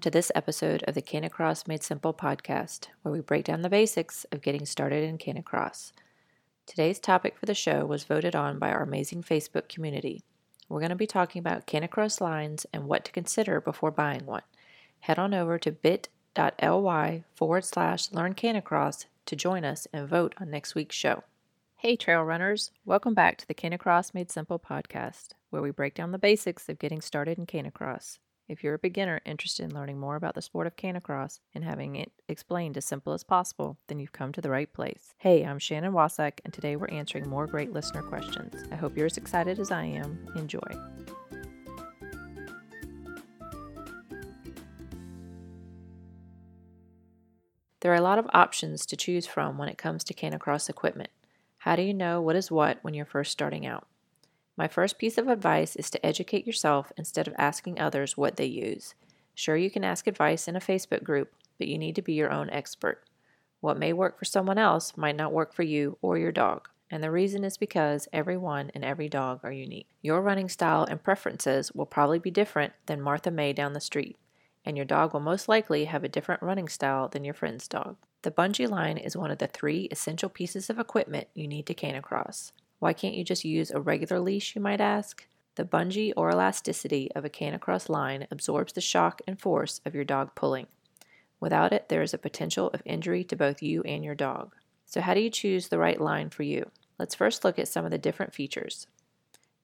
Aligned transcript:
to 0.00 0.10
this 0.10 0.32
episode 0.34 0.82
of 0.84 0.94
the 0.94 1.02
Canicross 1.02 1.68
Made 1.68 1.82
Simple 1.82 2.14
podcast, 2.14 2.88
where 3.02 3.12
we 3.12 3.20
break 3.20 3.44
down 3.44 3.62
the 3.62 3.68
basics 3.68 4.24
of 4.32 4.42
getting 4.42 4.66
started 4.66 5.04
in 5.04 5.18
Canicross. 5.18 5.92
Today's 6.66 6.98
topic 6.98 7.38
for 7.38 7.46
the 7.46 7.54
show 7.54 7.84
was 7.84 8.04
voted 8.04 8.34
on 8.34 8.58
by 8.58 8.70
our 8.70 8.82
amazing 8.82 9.22
Facebook 9.22 9.68
community. 9.68 10.22
We're 10.68 10.80
going 10.80 10.90
to 10.90 10.96
be 10.96 11.06
talking 11.06 11.40
about 11.40 11.66
Canicross 11.66 12.20
lines 12.20 12.66
and 12.72 12.86
what 12.86 13.04
to 13.04 13.12
consider 13.12 13.60
before 13.60 13.90
buying 13.90 14.26
one. 14.26 14.42
Head 15.00 15.18
on 15.18 15.34
over 15.34 15.58
to 15.58 15.72
bit.ly 15.72 17.24
forward 17.34 17.64
slash 17.64 18.10
learn 18.12 18.34
to 18.34 19.36
join 19.36 19.64
us 19.64 19.86
and 19.92 20.08
vote 20.08 20.34
on 20.40 20.50
next 20.50 20.74
week's 20.74 20.96
show. 20.96 21.24
Hey, 21.76 21.96
trail 21.96 22.22
runners! 22.22 22.70
Welcome 22.84 23.14
back 23.14 23.36
to 23.38 23.46
the 23.46 23.54
Canicross 23.54 24.14
Made 24.14 24.30
Simple 24.30 24.58
podcast, 24.58 25.32
where 25.50 25.62
we 25.62 25.70
break 25.70 25.94
down 25.94 26.12
the 26.12 26.18
basics 26.18 26.68
of 26.68 26.78
getting 26.78 27.00
started 27.00 27.38
in 27.38 27.46
Canicross. 27.46 28.18
If 28.46 28.62
you're 28.62 28.74
a 28.74 28.78
beginner 28.78 29.22
interested 29.24 29.64
in 29.64 29.74
learning 29.74 29.98
more 29.98 30.16
about 30.16 30.34
the 30.34 30.42
sport 30.42 30.66
of 30.66 30.76
canicross 30.76 31.40
and 31.54 31.64
having 31.64 31.96
it 31.96 32.12
explained 32.28 32.76
as 32.76 32.84
simple 32.84 33.14
as 33.14 33.24
possible, 33.24 33.78
then 33.86 33.98
you've 33.98 34.12
come 34.12 34.32
to 34.32 34.42
the 34.42 34.50
right 34.50 34.70
place. 34.70 35.14
Hey, 35.16 35.46
I'm 35.46 35.58
Shannon 35.58 35.94
Wasak, 35.94 36.40
and 36.44 36.52
today 36.52 36.76
we're 36.76 36.88
answering 36.88 37.26
more 37.26 37.46
great 37.46 37.72
listener 37.72 38.02
questions. 38.02 38.62
I 38.70 38.74
hope 38.74 38.98
you're 38.98 39.06
as 39.06 39.16
excited 39.16 39.58
as 39.58 39.70
I 39.70 39.84
am. 39.84 40.28
Enjoy. 40.36 40.60
There 47.80 47.92
are 47.92 47.96
a 47.96 48.02
lot 48.02 48.18
of 48.18 48.28
options 48.34 48.84
to 48.86 48.96
choose 48.96 49.26
from 49.26 49.56
when 49.56 49.70
it 49.70 49.78
comes 49.78 50.04
to 50.04 50.14
canicross 50.14 50.68
equipment. 50.68 51.10
How 51.56 51.76
do 51.76 51.82
you 51.82 51.94
know 51.94 52.20
what 52.20 52.36
is 52.36 52.50
what 52.50 52.78
when 52.82 52.92
you're 52.92 53.06
first 53.06 53.32
starting 53.32 53.64
out? 53.64 53.86
My 54.56 54.68
first 54.68 54.98
piece 54.98 55.18
of 55.18 55.28
advice 55.28 55.74
is 55.74 55.90
to 55.90 56.06
educate 56.06 56.46
yourself 56.46 56.92
instead 56.96 57.26
of 57.26 57.34
asking 57.36 57.80
others 57.80 58.16
what 58.16 58.36
they 58.36 58.46
use. 58.46 58.94
Sure, 59.34 59.56
you 59.56 59.70
can 59.70 59.82
ask 59.82 60.06
advice 60.06 60.46
in 60.46 60.54
a 60.54 60.60
Facebook 60.60 61.02
group, 61.02 61.32
but 61.58 61.66
you 61.66 61.76
need 61.76 61.96
to 61.96 62.02
be 62.02 62.12
your 62.12 62.30
own 62.30 62.48
expert. 62.50 63.02
What 63.60 63.78
may 63.78 63.92
work 63.92 64.18
for 64.18 64.24
someone 64.24 64.58
else 64.58 64.96
might 64.96 65.16
not 65.16 65.32
work 65.32 65.52
for 65.52 65.62
you 65.64 65.98
or 66.02 66.18
your 66.18 66.30
dog. 66.30 66.68
And 66.90 67.02
the 67.02 67.10
reason 67.10 67.42
is 67.42 67.56
because 67.56 68.06
everyone 68.12 68.70
and 68.74 68.84
every 68.84 69.08
dog 69.08 69.40
are 69.42 69.50
unique. 69.50 69.88
Your 70.02 70.20
running 70.20 70.48
style 70.48 70.84
and 70.84 71.02
preferences 71.02 71.72
will 71.72 71.86
probably 71.86 72.20
be 72.20 72.30
different 72.30 72.74
than 72.86 73.00
Martha 73.00 73.32
May 73.32 73.52
down 73.52 73.72
the 73.72 73.80
street, 73.80 74.16
and 74.64 74.76
your 74.76 74.86
dog 74.86 75.12
will 75.12 75.20
most 75.20 75.48
likely 75.48 75.86
have 75.86 76.04
a 76.04 76.08
different 76.08 76.42
running 76.42 76.68
style 76.68 77.08
than 77.08 77.24
your 77.24 77.34
friend's 77.34 77.66
dog. 77.66 77.96
The 78.22 78.30
bungee 78.30 78.70
line 78.70 78.98
is 78.98 79.16
one 79.16 79.30
of 79.30 79.38
the 79.38 79.48
three 79.48 79.88
essential 79.90 80.28
pieces 80.28 80.70
of 80.70 80.78
equipment 80.78 81.26
you 81.34 81.48
need 81.48 81.66
to 81.66 81.74
canicross. 81.74 82.52
Why 82.78 82.92
can't 82.92 83.14
you 83.14 83.24
just 83.24 83.44
use 83.44 83.70
a 83.70 83.80
regular 83.80 84.20
leash, 84.20 84.54
you 84.54 84.60
might 84.60 84.80
ask? 84.80 85.26
The 85.56 85.64
bungee 85.64 86.12
or 86.16 86.30
elasticity 86.30 87.10
of 87.14 87.24
a 87.24 87.30
canicross 87.30 87.88
line 87.88 88.26
absorbs 88.30 88.72
the 88.72 88.80
shock 88.80 89.22
and 89.26 89.40
force 89.40 89.80
of 89.84 89.94
your 89.94 90.04
dog 90.04 90.34
pulling. 90.34 90.66
Without 91.38 91.72
it, 91.72 91.88
there 91.88 92.02
is 92.02 92.12
a 92.12 92.18
potential 92.18 92.70
of 92.74 92.82
injury 92.84 93.22
to 93.24 93.36
both 93.36 93.62
you 93.62 93.82
and 93.82 94.04
your 94.04 94.14
dog. 94.14 94.54
So, 94.86 95.00
how 95.00 95.14
do 95.14 95.20
you 95.20 95.30
choose 95.30 95.68
the 95.68 95.78
right 95.78 96.00
line 96.00 96.30
for 96.30 96.42
you? 96.42 96.70
Let's 96.98 97.14
first 97.14 97.44
look 97.44 97.58
at 97.58 97.68
some 97.68 97.84
of 97.84 97.90
the 97.90 97.98
different 97.98 98.34
features. 98.34 98.86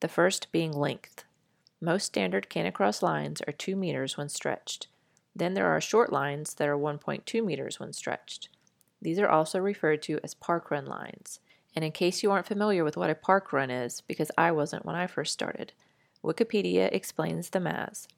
The 0.01 0.09
first 0.09 0.53
being 0.53 0.73
length. 0.73 1.25
Most 1.81 2.07
standard 2.07 2.49
canicross 2.51 3.03
lines 3.03 3.41
are 3.47 3.53
2 3.53 3.77
meters 3.77 4.17
when 4.17 4.29
stretched. 4.29 4.89
Then 5.35 5.55
there 5.55 5.69
are 5.69 5.81
short 5.81 6.13
lines 6.13 6.55
that 6.55 6.69
are 6.69 6.77
1.2 6.77 7.45
meters 7.45 7.81
when 7.81 7.93
stretched. 7.93 8.49
These 9.01 9.19
are 9.19 9.29
also 9.29 9.59
referred 9.59 10.03
to 10.03 10.21
as 10.23 10.35
parkrun 10.35 10.87
lines. 10.87 11.41
And 11.75 11.85
in 11.85 11.93
case 11.93 12.23
you 12.23 12.31
aren't 12.31 12.47
familiar 12.47 12.85
with 12.85 12.97
what 12.97 13.11
a 13.11 13.15
park 13.15 13.53
run 13.53 13.71
is, 13.71 14.01
because 14.03 14.31
I 14.37 14.51
wasn't 14.53 14.85
when 14.85 14.97
I 14.97 15.07
first 15.07 15.33
started, 15.33 15.73
Wikipedia 16.25 16.93
explains 16.93 17.51
them 17.51 17.67
as 17.67 18.09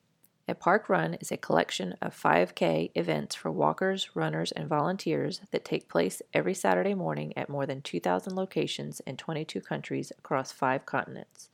a 0.48 0.54
park 0.54 0.88
run 0.88 1.14
is 1.14 1.30
a 1.30 1.36
collection 1.36 1.94
of 2.02 2.20
5K 2.20 2.90
events 2.96 3.34
for 3.34 3.50
walkers, 3.50 4.10
runners, 4.14 4.50
and 4.50 4.68
volunteers 4.68 5.40
that 5.52 5.64
take 5.64 5.88
place 5.88 6.20
every 6.34 6.52
Saturday 6.52 6.94
morning 6.94 7.32
at 7.36 7.48
more 7.48 7.64
than 7.64 7.80
2,000 7.80 8.34
locations 8.34 9.00
in 9.00 9.16
22 9.16 9.60
countries 9.60 10.10
across 10.18 10.50
five 10.50 10.84
continents. 10.84 11.48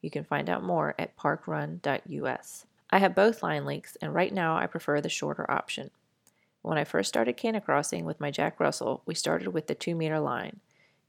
You 0.00 0.10
can 0.10 0.24
find 0.24 0.48
out 0.48 0.64
more 0.64 0.94
at 0.98 1.16
parkrun.us. 1.18 2.66
I 2.90 2.98
have 2.98 3.14
both 3.14 3.42
line 3.42 3.66
links, 3.66 3.96
and 4.00 4.14
right 4.14 4.32
now 4.32 4.56
I 4.56 4.66
prefer 4.66 5.02
the 5.02 5.10
shorter 5.10 5.48
option. 5.50 5.90
When 6.62 6.78
I 6.78 6.84
first 6.84 7.10
started 7.10 7.36
canicrossing 7.36 8.04
with 8.04 8.20
my 8.20 8.30
Jack 8.30 8.58
Russell, 8.58 9.02
we 9.04 9.14
started 9.14 9.48
with 9.48 9.66
the 9.66 9.74
2 9.74 9.94
meter 9.94 10.18
line. 10.18 10.60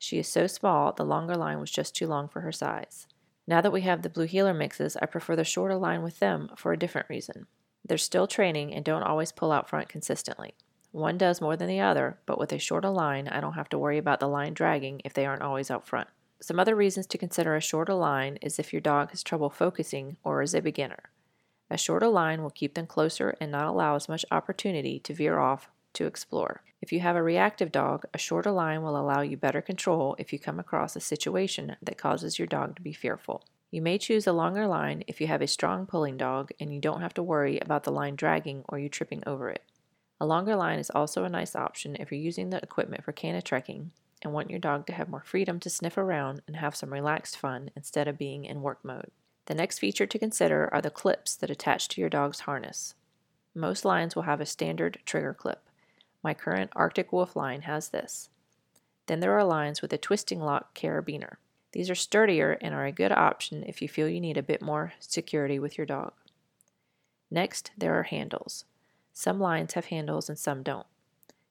She 0.01 0.17
is 0.17 0.27
so 0.27 0.47
small, 0.47 0.93
the 0.93 1.05
longer 1.05 1.35
line 1.35 1.59
was 1.59 1.69
just 1.69 1.95
too 1.95 2.07
long 2.07 2.27
for 2.27 2.41
her 2.41 2.51
size. 2.51 3.05
Now 3.45 3.61
that 3.61 3.71
we 3.71 3.81
have 3.81 4.01
the 4.01 4.09
blue 4.09 4.25
heeler 4.25 4.51
mixes, 4.51 4.97
I 4.99 5.05
prefer 5.05 5.35
the 5.35 5.43
shorter 5.43 5.75
line 5.75 6.01
with 6.01 6.17
them 6.17 6.49
for 6.57 6.73
a 6.73 6.77
different 6.77 7.07
reason. 7.07 7.45
They're 7.85 7.99
still 7.99 8.25
training 8.25 8.73
and 8.73 8.83
don't 8.83 9.03
always 9.03 9.31
pull 9.31 9.51
out 9.51 9.69
front 9.69 9.89
consistently. 9.89 10.55
One 10.91 11.19
does 11.19 11.39
more 11.39 11.55
than 11.55 11.67
the 11.67 11.81
other, 11.81 12.17
but 12.25 12.39
with 12.39 12.51
a 12.51 12.57
shorter 12.57 12.89
line, 12.89 13.27
I 13.27 13.39
don't 13.39 13.53
have 13.53 13.69
to 13.69 13.77
worry 13.77 13.99
about 13.99 14.19
the 14.19 14.27
line 14.27 14.55
dragging 14.55 15.03
if 15.05 15.13
they 15.13 15.27
aren't 15.27 15.43
always 15.43 15.69
out 15.69 15.85
front. 15.85 16.07
Some 16.41 16.59
other 16.59 16.75
reasons 16.75 17.05
to 17.05 17.19
consider 17.19 17.55
a 17.55 17.61
shorter 17.61 17.93
line 17.93 18.39
is 18.41 18.57
if 18.57 18.73
your 18.73 18.81
dog 18.81 19.11
has 19.11 19.21
trouble 19.21 19.51
focusing 19.51 20.17
or 20.23 20.41
is 20.41 20.55
a 20.55 20.63
beginner. 20.63 21.11
A 21.69 21.77
shorter 21.77 22.07
line 22.07 22.41
will 22.41 22.49
keep 22.49 22.73
them 22.73 22.87
closer 22.87 23.35
and 23.39 23.51
not 23.51 23.67
allow 23.67 23.95
as 23.95 24.09
much 24.09 24.25
opportunity 24.31 24.99
to 25.01 25.13
veer 25.13 25.37
off 25.37 25.69
to 25.93 26.05
explore. 26.05 26.63
If 26.81 26.91
you 26.91 26.99
have 27.01 27.15
a 27.15 27.23
reactive 27.23 27.71
dog, 27.71 28.05
a 28.13 28.17
shorter 28.17 28.51
line 28.51 28.81
will 28.81 28.99
allow 28.99 29.21
you 29.21 29.37
better 29.37 29.61
control 29.61 30.15
if 30.17 30.33
you 30.33 30.39
come 30.39 30.59
across 30.59 30.95
a 30.95 30.99
situation 30.99 31.75
that 31.81 31.97
causes 31.97 32.39
your 32.39 32.47
dog 32.47 32.75
to 32.75 32.81
be 32.81 32.93
fearful. 32.93 33.43
You 33.69 33.81
may 33.81 33.97
choose 33.97 34.27
a 34.27 34.33
longer 34.33 34.67
line 34.67 35.03
if 35.07 35.21
you 35.21 35.27
have 35.27 35.41
a 35.41 35.47
strong 35.47 35.85
pulling 35.85 36.17
dog 36.17 36.51
and 36.59 36.73
you 36.73 36.81
don't 36.81 37.01
have 37.01 37.13
to 37.13 37.23
worry 37.23 37.59
about 37.59 37.83
the 37.83 37.91
line 37.91 38.15
dragging 38.15 38.65
or 38.67 38.79
you 38.79 38.89
tripping 38.89 39.23
over 39.25 39.49
it. 39.49 39.63
A 40.19 40.25
longer 40.25 40.55
line 40.55 40.77
is 40.77 40.89
also 40.89 41.23
a 41.23 41.29
nice 41.29 41.55
option 41.55 41.95
if 41.99 42.11
you're 42.11 42.19
using 42.19 42.49
the 42.49 42.61
equipment 42.61 43.03
for 43.03 43.13
canitrekking 43.13 43.91
and 44.21 44.33
want 44.33 44.49
your 44.49 44.59
dog 44.59 44.85
to 44.87 44.93
have 44.93 45.09
more 45.09 45.23
freedom 45.25 45.59
to 45.61 45.69
sniff 45.69 45.97
around 45.97 46.41
and 46.47 46.57
have 46.57 46.75
some 46.75 46.93
relaxed 46.93 47.37
fun 47.37 47.71
instead 47.75 48.07
of 48.07 48.17
being 48.17 48.45
in 48.45 48.61
work 48.61 48.83
mode. 48.83 49.11
The 49.45 49.55
next 49.55 49.79
feature 49.79 50.05
to 50.05 50.19
consider 50.19 50.69
are 50.73 50.81
the 50.81 50.89
clips 50.89 51.35
that 51.37 51.49
attach 51.49 51.87
to 51.89 52.01
your 52.01 52.09
dog's 52.09 52.41
harness. 52.41 52.93
Most 53.55 53.83
lines 53.83 54.15
will 54.15 54.23
have 54.23 54.41
a 54.41 54.45
standard 54.45 54.99
trigger 55.05 55.33
clip. 55.33 55.63
My 56.23 56.33
current 56.33 56.71
Arctic 56.75 57.11
Wolf 57.11 57.35
line 57.35 57.61
has 57.61 57.89
this. 57.89 58.29
Then 59.07 59.19
there 59.19 59.37
are 59.37 59.43
lines 59.43 59.81
with 59.81 59.91
a 59.93 59.97
twisting 59.97 60.39
lock 60.39 60.75
carabiner. 60.75 61.35
These 61.71 61.89
are 61.89 61.95
sturdier 61.95 62.57
and 62.61 62.73
are 62.73 62.85
a 62.85 62.91
good 62.91 63.11
option 63.11 63.63
if 63.65 63.81
you 63.81 63.87
feel 63.87 64.07
you 64.07 64.21
need 64.21 64.37
a 64.37 64.43
bit 64.43 64.61
more 64.61 64.93
security 64.99 65.57
with 65.57 65.77
your 65.77 65.87
dog. 65.87 66.13
Next, 67.29 67.71
there 67.77 67.97
are 67.97 68.03
handles. 68.03 68.65
Some 69.13 69.39
lines 69.39 69.73
have 69.73 69.85
handles 69.85 70.29
and 70.29 70.37
some 70.37 70.63
don't. 70.63 70.87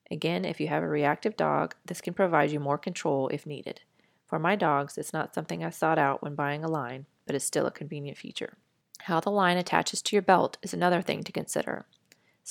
Again, 0.09 0.45
if 0.45 0.59
you 0.59 0.67
have 0.67 0.83
a 0.83 0.87
reactive 0.87 1.35
dog, 1.35 1.75
this 1.85 2.01
can 2.01 2.13
provide 2.13 2.51
you 2.51 2.59
more 2.59 2.77
control 2.77 3.29
if 3.29 3.45
needed. 3.45 3.81
For 4.25 4.39
my 4.39 4.55
dogs, 4.55 4.97
it's 4.97 5.13
not 5.13 5.33
something 5.33 5.63
I 5.63 5.69
sought 5.69 5.97
out 5.97 6.21
when 6.21 6.35
buying 6.35 6.63
a 6.63 6.69
line, 6.69 7.05
but 7.25 7.35
it's 7.35 7.45
still 7.45 7.65
a 7.65 7.71
convenient 7.71 8.17
feature. 8.17 8.57
How 8.99 9.19
the 9.19 9.31
line 9.31 9.57
attaches 9.57 10.01
to 10.03 10.15
your 10.15 10.21
belt 10.21 10.57
is 10.61 10.73
another 10.73 11.01
thing 11.01 11.23
to 11.23 11.31
consider. 11.31 11.85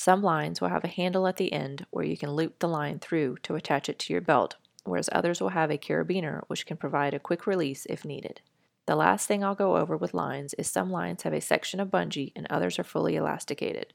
Some 0.00 0.22
lines 0.22 0.62
will 0.62 0.70
have 0.70 0.82
a 0.82 0.88
handle 0.88 1.26
at 1.26 1.36
the 1.36 1.52
end 1.52 1.84
where 1.90 2.06
you 2.06 2.16
can 2.16 2.30
loop 2.30 2.60
the 2.60 2.68
line 2.68 3.00
through 3.00 3.36
to 3.42 3.54
attach 3.54 3.86
it 3.86 3.98
to 3.98 4.14
your 4.14 4.22
belt, 4.22 4.56
whereas 4.84 5.10
others 5.12 5.42
will 5.42 5.50
have 5.50 5.70
a 5.70 5.76
carabiner 5.76 6.40
which 6.46 6.64
can 6.64 6.78
provide 6.78 7.12
a 7.12 7.18
quick 7.18 7.46
release 7.46 7.84
if 7.84 8.02
needed. 8.02 8.40
The 8.86 8.96
last 8.96 9.28
thing 9.28 9.44
I'll 9.44 9.54
go 9.54 9.76
over 9.76 9.98
with 9.98 10.14
lines 10.14 10.54
is 10.54 10.68
some 10.68 10.90
lines 10.90 11.24
have 11.24 11.34
a 11.34 11.40
section 11.42 11.80
of 11.80 11.90
bungee 11.90 12.32
and 12.34 12.46
others 12.48 12.78
are 12.78 12.82
fully 12.82 13.14
elasticated. 13.14 13.92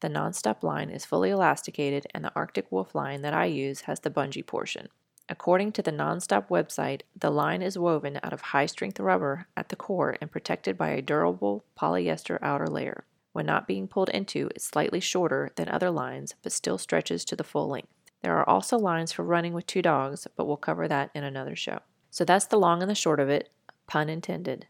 The 0.00 0.08
nonstop 0.08 0.64
line 0.64 0.90
is 0.90 1.04
fully 1.04 1.30
elasticated 1.30 2.08
and 2.12 2.24
the 2.24 2.32
Arctic 2.34 2.72
Wolf 2.72 2.92
line 2.92 3.22
that 3.22 3.32
I 3.32 3.44
use 3.44 3.82
has 3.82 4.00
the 4.00 4.10
bungee 4.10 4.44
portion. 4.44 4.88
According 5.28 5.70
to 5.74 5.82
the 5.82 5.92
Nonstop 5.92 6.48
website, 6.48 7.02
the 7.14 7.30
line 7.30 7.62
is 7.62 7.78
woven 7.78 8.18
out 8.24 8.32
of 8.32 8.40
high 8.40 8.66
strength 8.66 8.98
rubber 8.98 9.46
at 9.56 9.68
the 9.68 9.76
core 9.76 10.16
and 10.20 10.32
protected 10.32 10.76
by 10.76 10.88
a 10.88 11.00
durable 11.00 11.64
polyester 11.78 12.40
outer 12.42 12.66
layer. 12.66 13.04
When 13.38 13.46
not 13.46 13.68
being 13.68 13.86
pulled 13.86 14.08
into, 14.08 14.48
it's 14.56 14.64
slightly 14.64 14.98
shorter 14.98 15.52
than 15.54 15.68
other 15.68 15.92
lines, 15.92 16.34
but 16.42 16.50
still 16.50 16.76
stretches 16.76 17.24
to 17.26 17.36
the 17.36 17.44
full 17.44 17.68
length. 17.68 17.92
There 18.20 18.36
are 18.36 18.48
also 18.48 18.76
lines 18.76 19.12
for 19.12 19.22
running 19.22 19.52
with 19.52 19.64
two 19.64 19.80
dogs, 19.80 20.26
but 20.34 20.46
we'll 20.46 20.56
cover 20.56 20.88
that 20.88 21.12
in 21.14 21.22
another 21.22 21.54
show. 21.54 21.78
So 22.10 22.24
that's 22.24 22.46
the 22.46 22.58
long 22.58 22.82
and 22.82 22.90
the 22.90 22.96
short 22.96 23.20
of 23.20 23.28
it, 23.28 23.50
pun 23.86 24.08
intended. 24.08 24.66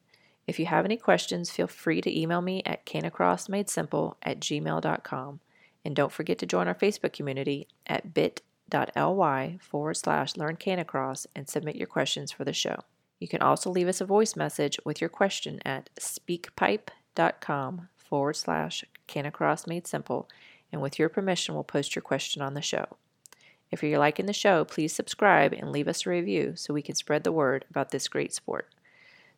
If 0.46 0.60
you 0.60 0.66
have 0.66 0.84
any 0.84 0.98
questions, 0.98 1.50
feel 1.50 1.66
free 1.66 2.02
to 2.02 2.14
email 2.14 2.42
me 2.42 2.62
at 2.66 2.84
canicrossmadesimple 2.84 4.16
at 4.22 4.38
gmail.com. 4.38 5.40
And 5.82 5.96
don't 5.96 6.12
forget 6.12 6.36
to 6.40 6.44
join 6.44 6.68
our 6.68 6.74
Facebook 6.74 7.14
community 7.14 7.68
at 7.86 8.12
bit.ly 8.12 9.58
forward 9.62 9.94
slash 9.94 10.36
learn 10.36 10.56
canicross 10.56 11.26
and 11.34 11.48
submit 11.48 11.76
your 11.76 11.86
questions 11.86 12.32
for 12.32 12.44
the 12.44 12.52
show. 12.52 12.80
You 13.18 13.28
can 13.28 13.40
also 13.40 13.70
leave 13.70 13.88
us 13.88 14.02
a 14.02 14.04
voice 14.04 14.36
message 14.36 14.78
with 14.84 15.00
your 15.00 15.08
question 15.08 15.58
at 15.64 15.88
speakpipe.com 15.98 17.88
forward 18.08 18.36
slash 18.36 18.84
canicross 19.06 19.66
made 19.66 19.86
simple, 19.86 20.28
and 20.72 20.80
with 20.80 20.98
your 20.98 21.08
permission, 21.08 21.54
we'll 21.54 21.64
post 21.64 21.94
your 21.94 22.02
question 22.02 22.42
on 22.42 22.54
the 22.54 22.62
show. 22.62 22.96
If 23.70 23.82
you're 23.82 23.98
liking 23.98 24.26
the 24.26 24.32
show, 24.32 24.64
please 24.64 24.92
subscribe 24.94 25.52
and 25.52 25.70
leave 25.70 25.88
us 25.88 26.06
a 26.06 26.10
review 26.10 26.54
so 26.56 26.72
we 26.72 26.82
can 26.82 26.94
spread 26.94 27.24
the 27.24 27.32
word 27.32 27.66
about 27.70 27.90
this 27.90 28.08
great 28.08 28.32
sport. 28.32 28.68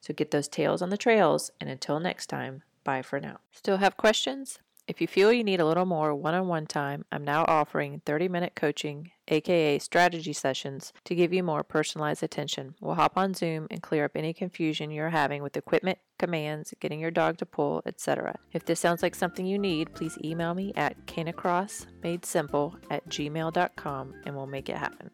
So 0.00 0.14
get 0.14 0.30
those 0.30 0.48
tails 0.48 0.82
on 0.82 0.90
the 0.90 0.96
trails, 0.96 1.50
and 1.60 1.68
until 1.68 2.00
next 2.00 2.26
time, 2.26 2.62
bye 2.84 3.02
for 3.02 3.20
now. 3.20 3.40
Still 3.52 3.78
have 3.78 3.96
questions? 3.96 4.58
If 4.90 5.00
you 5.00 5.06
feel 5.06 5.32
you 5.32 5.44
need 5.44 5.60
a 5.60 5.64
little 5.64 5.86
more 5.86 6.12
one 6.16 6.34
on 6.34 6.48
one 6.48 6.66
time, 6.66 7.04
I'm 7.12 7.22
now 7.22 7.44
offering 7.46 8.02
30 8.04 8.26
minute 8.26 8.54
coaching, 8.56 9.12
aka 9.28 9.78
strategy 9.78 10.32
sessions, 10.32 10.92
to 11.04 11.14
give 11.14 11.32
you 11.32 11.44
more 11.44 11.62
personalized 11.62 12.24
attention. 12.24 12.74
We'll 12.80 12.96
hop 12.96 13.12
on 13.16 13.32
Zoom 13.34 13.68
and 13.70 13.80
clear 13.80 14.06
up 14.06 14.16
any 14.16 14.34
confusion 14.34 14.90
you're 14.90 15.10
having 15.10 15.44
with 15.44 15.56
equipment, 15.56 15.98
commands, 16.18 16.74
getting 16.80 16.98
your 16.98 17.12
dog 17.12 17.38
to 17.38 17.46
pull, 17.46 17.82
etc. 17.86 18.34
If 18.52 18.64
this 18.64 18.80
sounds 18.80 19.00
like 19.00 19.14
something 19.14 19.46
you 19.46 19.60
need, 19.60 19.94
please 19.94 20.18
email 20.24 20.54
me 20.54 20.72
at 20.74 21.06
canicrossmadesimple 21.06 22.74
at 22.90 23.08
gmail.com 23.08 24.14
and 24.26 24.34
we'll 24.34 24.46
make 24.48 24.68
it 24.68 24.76
happen. 24.76 25.12